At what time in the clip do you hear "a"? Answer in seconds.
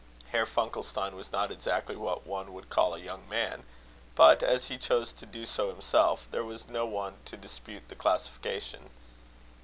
2.95-2.99